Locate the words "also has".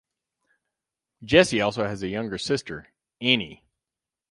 1.61-2.01